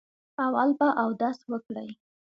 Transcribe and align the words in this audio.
اول 0.45 0.69
به 0.79 0.87
اودس 1.01 1.37
وکړئ. 1.51 1.89